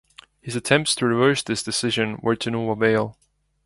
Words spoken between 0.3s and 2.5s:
His attempts to reverse this decision were to